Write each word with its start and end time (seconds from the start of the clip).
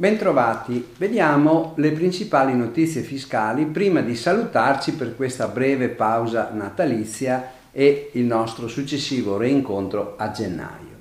Bentrovati, 0.00 0.86
vediamo 0.98 1.72
le 1.76 1.92
principali 1.92 2.54
notizie 2.54 3.00
fiscali 3.00 3.64
prima 3.64 4.00
di 4.00 4.14
salutarci 4.14 4.92
per 4.92 5.16
questa 5.16 5.48
breve 5.48 5.88
pausa 5.88 6.50
natalizia 6.52 7.52
e 7.72 8.10
il 8.12 8.24
nostro 8.24 8.68
successivo 8.68 9.38
reincontro 9.38 10.14
a 10.18 10.30
gennaio. 10.30 10.96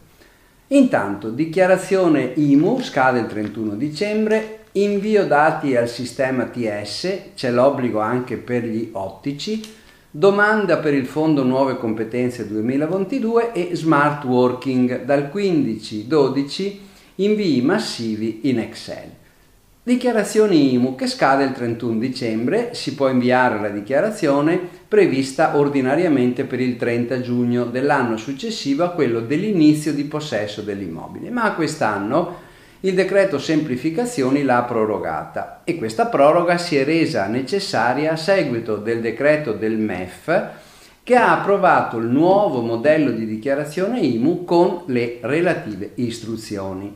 Intanto, 0.67 1.29
dichiarazione 1.29 2.31
IMU 2.35 2.81
scade 2.81 3.19
il 3.19 3.27
31 3.27 3.75
dicembre, 3.75 4.59
invio 4.73 5.25
dati 5.25 5.75
al 5.75 5.89
sistema 5.89 6.45
TS, 6.45 7.33
c'è 7.35 7.51
l'obbligo 7.51 7.99
anche 7.99 8.37
per 8.37 8.63
gli 8.63 8.89
ottici, 8.93 9.61
domanda 10.09 10.77
per 10.77 10.93
il 10.93 11.05
Fondo 11.05 11.43
Nuove 11.43 11.77
Competenze 11.77 12.47
2022 12.47 13.51
e 13.51 13.75
smart 13.75 14.23
working 14.23 15.03
dal 15.03 15.29
15-12 15.33 16.77
invii 17.15 17.61
massivi 17.61 18.39
in 18.43 18.59
Excel. 18.59 19.09
Dichiarazione 19.83 20.55
IMU 20.55 20.95
che 20.95 21.07
scade 21.07 21.43
il 21.43 21.51
31 21.51 21.99
dicembre, 21.99 22.73
si 22.73 22.93
può 22.93 23.09
inviare 23.09 23.59
la 23.59 23.69
dichiarazione 23.69 24.59
prevista 24.87 25.57
ordinariamente 25.57 26.43
per 26.43 26.59
il 26.59 26.75
30 26.75 27.21
giugno 27.21 27.65
dell'anno 27.65 28.17
successivo 28.17 28.83
a 28.83 28.89
quello 28.89 29.21
dell'inizio 29.21 29.93
di 29.93 30.03
possesso 30.03 30.61
dell'immobile, 30.61 31.29
ma 31.29 31.53
quest'anno 31.53 32.45
il 32.81 32.93
decreto 32.93 33.39
semplificazioni 33.39 34.43
l'ha 34.43 34.61
prorogata 34.61 35.61
e 35.63 35.77
questa 35.77 36.05
proroga 36.05 36.59
si 36.59 36.77
è 36.77 36.83
resa 36.83 37.25
necessaria 37.25 38.11
a 38.11 38.15
seguito 38.15 38.75
del 38.75 39.01
decreto 39.01 39.53
del 39.53 39.77
MEF 39.77 40.49
che 41.01 41.15
ha 41.15 41.39
approvato 41.39 41.97
il 41.97 42.05
nuovo 42.05 42.61
modello 42.61 43.11
di 43.11 43.25
dichiarazione 43.25 44.01
IMU 44.01 44.43
con 44.43 44.83
le 44.87 45.17
relative 45.21 45.91
istruzioni. 45.95 46.93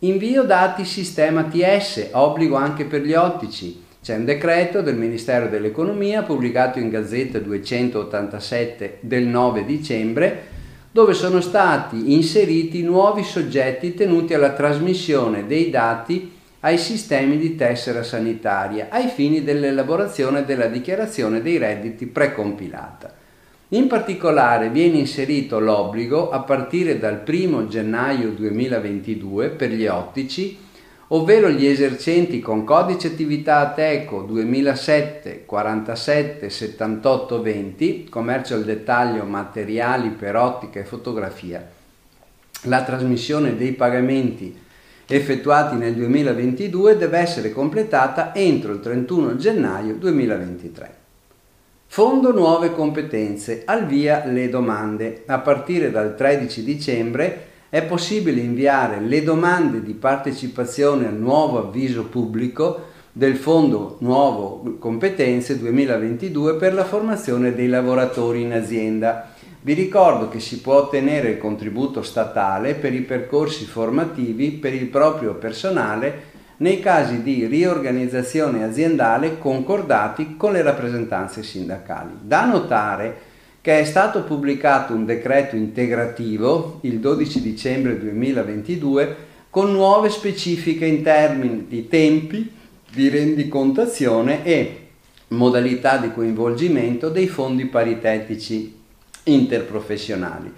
Invio 0.00 0.42
dati 0.42 0.84
sistema 0.84 1.44
TS, 1.44 2.08
obbligo 2.12 2.56
anche 2.56 2.84
per 2.84 3.02
gli 3.02 3.14
ottici. 3.14 3.82
C'è 4.02 4.16
un 4.16 4.24
decreto 4.24 4.82
del 4.82 4.96
Ministero 4.96 5.48
dell'Economia 5.48 6.22
pubblicato 6.22 6.78
in 6.78 6.88
Gazzetta 6.88 7.38
287 7.38 8.98
del 9.00 9.26
9 9.26 9.64
dicembre 9.64 10.53
dove 10.94 11.12
sono 11.12 11.40
stati 11.40 12.12
inseriti 12.12 12.84
nuovi 12.84 13.24
soggetti 13.24 13.94
tenuti 13.94 14.32
alla 14.32 14.52
trasmissione 14.52 15.44
dei 15.44 15.68
dati 15.68 16.30
ai 16.60 16.78
sistemi 16.78 17.36
di 17.36 17.56
tessera 17.56 18.04
sanitaria 18.04 18.86
ai 18.90 19.08
fini 19.08 19.42
dell'elaborazione 19.42 20.44
della 20.44 20.66
dichiarazione 20.66 21.42
dei 21.42 21.58
redditi 21.58 22.06
precompilata. 22.06 23.12
In 23.70 23.88
particolare 23.88 24.68
viene 24.68 24.98
inserito 24.98 25.58
l'obbligo 25.58 26.30
a 26.30 26.38
partire 26.42 26.96
dal 27.00 27.24
1 27.26 27.66
gennaio 27.66 28.30
2022 28.30 29.48
per 29.48 29.70
gli 29.70 29.88
ottici, 29.88 30.56
ovvero 31.14 31.48
gli 31.48 31.64
esercenti 31.64 32.40
con 32.40 32.64
codice 32.64 33.08
attività 33.08 33.58
ATECO 33.58 34.22
2007 34.22 35.44
47 35.46 36.50
78 36.50 37.40
20, 37.40 38.08
commercio 38.08 38.54
al 38.54 38.64
dettaglio 38.64 39.24
materiali 39.24 40.08
per 40.08 40.34
ottica 40.34 40.80
e 40.80 40.84
fotografia, 40.84 41.64
la 42.62 42.82
trasmissione 42.82 43.56
dei 43.56 43.72
pagamenti 43.72 44.62
effettuati 45.06 45.76
nel 45.76 45.94
2022 45.94 46.96
deve 46.96 47.18
essere 47.18 47.52
completata 47.52 48.34
entro 48.34 48.72
il 48.72 48.80
31 48.80 49.36
gennaio 49.36 49.94
2023. 49.94 51.02
Fondo 51.86 52.32
Nuove 52.32 52.72
Competenze, 52.72 53.62
al 53.66 53.86
via 53.86 54.24
le 54.24 54.48
domande. 54.48 55.22
A 55.26 55.38
partire 55.38 55.92
dal 55.92 56.16
13 56.16 56.64
dicembre 56.64 57.52
è 57.74 57.82
possibile 57.82 58.40
inviare 58.40 59.00
le 59.00 59.24
domande 59.24 59.82
di 59.82 59.94
partecipazione 59.94 61.08
al 61.08 61.16
nuovo 61.16 61.58
avviso 61.58 62.04
pubblico 62.04 62.84
del 63.10 63.34
Fondo 63.34 63.96
Nuovo 63.98 64.76
Competenze 64.78 65.58
2022 65.58 66.54
per 66.54 66.72
la 66.72 66.84
formazione 66.84 67.52
dei 67.52 67.66
lavoratori 67.66 68.42
in 68.42 68.52
azienda. 68.52 69.32
Vi 69.60 69.72
ricordo 69.72 70.28
che 70.28 70.38
si 70.38 70.60
può 70.60 70.74
ottenere 70.74 71.30
il 71.30 71.38
contributo 71.38 72.02
statale 72.02 72.74
per 72.74 72.94
i 72.94 73.00
percorsi 73.00 73.64
formativi 73.64 74.52
per 74.52 74.72
il 74.72 74.86
proprio 74.86 75.34
personale 75.34 76.26
nei 76.58 76.78
casi 76.78 77.24
di 77.24 77.44
riorganizzazione 77.46 78.62
aziendale 78.62 79.36
concordati 79.40 80.36
con 80.36 80.52
le 80.52 80.62
rappresentanze 80.62 81.42
sindacali. 81.42 82.12
Da 82.20 82.44
notare 82.44 83.32
che 83.64 83.80
è 83.80 83.84
stato 83.84 84.24
pubblicato 84.24 84.92
un 84.92 85.06
decreto 85.06 85.56
integrativo 85.56 86.80
il 86.82 87.00
12 87.00 87.40
dicembre 87.40 87.98
2022 87.98 89.16
con 89.48 89.72
nuove 89.72 90.10
specifiche 90.10 90.84
in 90.84 91.02
termini 91.02 91.64
di 91.66 91.88
tempi 91.88 92.52
di 92.92 93.08
rendicontazione 93.08 94.44
e 94.44 94.88
modalità 95.28 95.96
di 95.96 96.12
coinvolgimento 96.12 97.08
dei 97.08 97.26
fondi 97.26 97.64
paritetici 97.64 98.78
interprofessionali. 99.22 100.52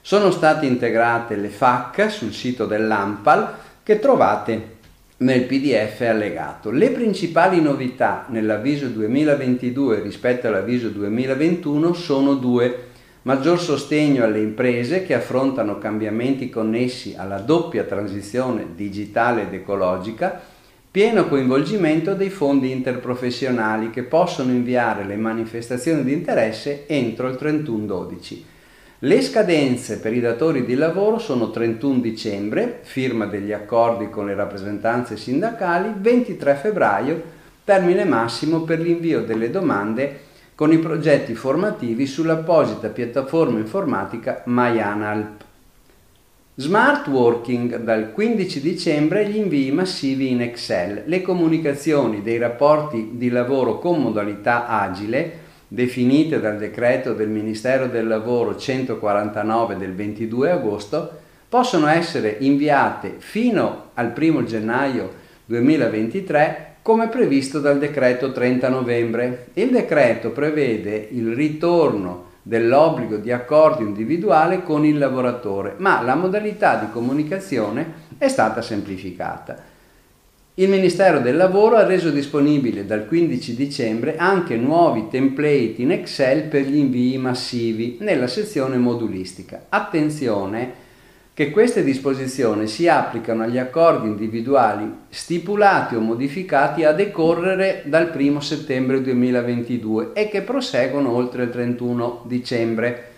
Sono 0.00 0.30
state 0.30 0.64
integrate 0.64 1.34
le 1.34 1.48
FAC 1.48 2.12
sul 2.12 2.32
sito 2.32 2.66
dell'AMPAL 2.66 3.54
che 3.82 3.98
trovate 3.98 4.76
nel 5.22 5.44
PDF 5.44 6.00
allegato. 6.00 6.70
Le 6.70 6.90
principali 6.90 7.60
novità 7.60 8.26
nell'avviso 8.28 8.88
2022 8.88 10.00
rispetto 10.00 10.48
all'avviso 10.48 10.88
2021 10.88 11.92
sono 11.92 12.34
due. 12.34 12.90
Maggior 13.22 13.60
sostegno 13.60 14.24
alle 14.24 14.40
imprese 14.40 15.04
che 15.04 15.14
affrontano 15.14 15.78
cambiamenti 15.78 16.50
connessi 16.50 17.14
alla 17.16 17.38
doppia 17.38 17.84
transizione 17.84 18.66
digitale 18.74 19.42
ed 19.42 19.54
ecologica, 19.54 20.40
pieno 20.90 21.28
coinvolgimento 21.28 22.14
dei 22.14 22.30
fondi 22.30 22.72
interprofessionali 22.72 23.90
che 23.90 24.02
possono 24.02 24.50
inviare 24.50 25.04
le 25.04 25.16
manifestazioni 25.16 26.02
di 26.02 26.12
interesse 26.12 26.84
entro 26.88 27.28
il 27.28 27.38
31-12 27.40 28.51
le 29.04 29.20
scadenze 29.20 29.98
per 29.98 30.12
i 30.12 30.20
datori 30.20 30.64
di 30.64 30.76
lavoro 30.76 31.18
sono 31.18 31.50
31 31.50 31.98
dicembre, 31.98 32.78
firma 32.82 33.26
degli 33.26 33.50
accordi 33.50 34.08
con 34.08 34.26
le 34.26 34.34
rappresentanze 34.36 35.16
sindacali, 35.16 35.92
23 35.96 36.54
febbraio, 36.54 37.22
termine 37.64 38.04
massimo 38.04 38.60
per 38.60 38.78
l'invio 38.78 39.22
delle 39.22 39.50
domande 39.50 40.20
con 40.54 40.70
i 40.70 40.78
progetti 40.78 41.34
formativi 41.34 42.06
sull'apposita 42.06 42.90
piattaforma 42.90 43.58
informatica 43.58 44.42
MyAnalp. 44.46 45.44
Smart 46.54 47.08
Working 47.08 47.78
dal 47.78 48.12
15 48.12 48.60
dicembre 48.60 49.28
gli 49.28 49.36
invii 49.36 49.72
massivi 49.72 50.30
in 50.30 50.42
Excel, 50.42 51.02
le 51.06 51.22
comunicazioni 51.22 52.22
dei 52.22 52.38
rapporti 52.38 53.12
di 53.14 53.30
lavoro 53.30 53.80
con 53.80 54.00
modalità 54.00 54.68
agile 54.68 55.41
definite 55.72 56.38
dal 56.38 56.58
decreto 56.58 57.14
del 57.14 57.30
Ministero 57.30 57.86
del 57.86 58.06
Lavoro 58.06 58.56
149 58.56 59.78
del 59.78 59.94
22 59.94 60.50
agosto, 60.50 61.10
possono 61.48 61.86
essere 61.86 62.36
inviate 62.40 63.14
fino 63.16 63.90
al 63.94 64.12
1 64.14 64.44
gennaio 64.44 65.10
2023 65.46 66.74
come 66.82 67.08
previsto 67.08 67.58
dal 67.58 67.78
decreto 67.78 68.32
30 68.32 68.68
novembre. 68.68 69.46
Il 69.54 69.70
decreto 69.70 70.30
prevede 70.30 71.08
il 71.10 71.34
ritorno 71.34 72.30
dell'obbligo 72.42 73.16
di 73.16 73.32
accordo 73.32 73.82
individuale 73.82 74.62
con 74.62 74.84
il 74.84 74.98
lavoratore, 74.98 75.74
ma 75.78 76.02
la 76.02 76.16
modalità 76.16 76.76
di 76.76 76.90
comunicazione 76.90 78.10
è 78.18 78.28
stata 78.28 78.60
semplificata. 78.60 79.71
Il 80.56 80.68
Ministero 80.68 81.20
del 81.20 81.38
Lavoro 81.38 81.76
ha 81.76 81.86
reso 81.86 82.10
disponibile 82.10 82.84
dal 82.84 83.06
15 83.06 83.56
dicembre 83.56 84.16
anche 84.16 84.54
nuovi 84.54 85.06
template 85.10 85.76
in 85.78 85.92
Excel 85.92 86.42
per 86.42 86.66
gli 86.66 86.76
invii 86.76 87.16
massivi 87.16 87.96
nella 88.00 88.26
sezione 88.26 88.76
modulistica. 88.76 89.64
Attenzione 89.70 90.74
che 91.32 91.50
queste 91.50 91.82
disposizioni 91.82 92.66
si 92.66 92.86
applicano 92.86 93.44
agli 93.44 93.56
accordi 93.56 94.08
individuali 94.08 94.92
stipulati 95.08 95.94
o 95.94 96.00
modificati 96.00 96.84
a 96.84 96.92
decorrere 96.92 97.84
dal 97.86 98.12
1 98.14 98.40
settembre 98.40 99.00
2022 99.00 100.10
e 100.12 100.28
che 100.28 100.42
proseguono 100.42 101.14
oltre 101.14 101.44
il 101.44 101.50
31 101.50 102.24
dicembre 102.26 103.11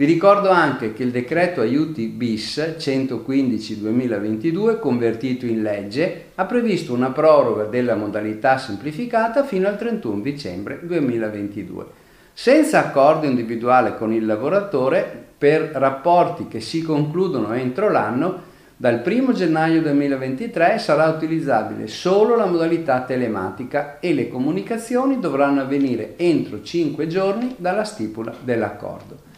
vi 0.00 0.06
ricordo 0.06 0.48
anche 0.48 0.94
che 0.94 1.02
il 1.02 1.10
decreto 1.10 1.60
aiuti 1.60 2.06
bis 2.06 2.56
115-2022, 2.78 4.78
convertito 4.78 5.44
in 5.44 5.60
legge, 5.60 6.28
ha 6.36 6.46
previsto 6.46 6.94
una 6.94 7.10
proroga 7.10 7.64
della 7.64 7.96
modalità 7.96 8.56
semplificata 8.56 9.44
fino 9.44 9.68
al 9.68 9.76
31 9.76 10.22
dicembre 10.22 10.80
2022. 10.84 11.84
Senza 12.32 12.78
accordo 12.78 13.26
individuale 13.26 13.98
con 13.98 14.14
il 14.14 14.24
lavoratore, 14.24 15.26
per 15.36 15.70
rapporti 15.74 16.48
che 16.48 16.60
si 16.60 16.80
concludono 16.80 17.52
entro 17.52 17.90
l'anno, 17.90 18.40
dal 18.78 19.02
1 19.04 19.34
gennaio 19.34 19.82
2023 19.82 20.78
sarà 20.78 21.08
utilizzabile 21.08 21.88
solo 21.88 22.36
la 22.36 22.46
modalità 22.46 23.02
telematica 23.02 23.98
e 24.00 24.14
le 24.14 24.30
comunicazioni 24.30 25.20
dovranno 25.20 25.60
avvenire 25.60 26.14
entro 26.16 26.62
5 26.62 27.06
giorni 27.06 27.54
dalla 27.58 27.84
stipula 27.84 28.34
dell'accordo. 28.42 29.28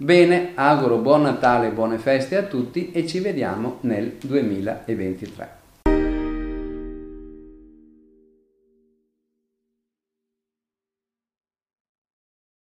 Bene, 0.00 0.52
auguro 0.54 0.98
buon 0.98 1.22
Natale 1.22 1.70
buone 1.70 1.98
feste 1.98 2.36
a 2.36 2.44
tutti 2.44 2.92
e 2.92 3.04
ci 3.04 3.18
vediamo 3.18 3.78
nel 3.80 4.12
2023. 4.20 5.57